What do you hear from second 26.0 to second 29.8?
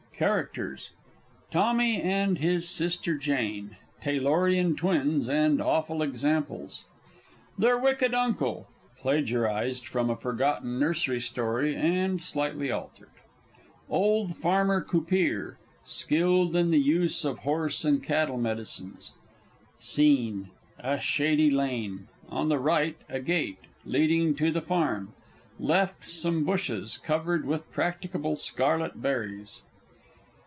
some bashes, covered with practicable scarlet berries.